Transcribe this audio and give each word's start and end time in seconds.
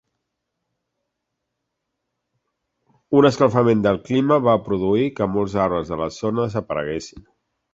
Un 3.19 3.29
escalfament 3.31 3.83
del 3.89 4.01
clima 4.09 4.41
va 4.49 4.57
produir 4.71 5.15
que 5.21 5.29
molts 5.35 5.59
arbres 5.67 5.93
de 5.93 6.01
la 6.05 6.09
zona 6.21 6.49
desapareguessin. 6.49 7.31